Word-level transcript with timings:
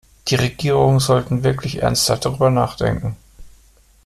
Die 0.29 0.35
Regierungen 0.35 0.99
sollten 0.99 1.43
wirklich 1.43 1.83
ernsthaft 1.83 2.25
darüber 2.25 2.49
nachdenken. 2.49 3.17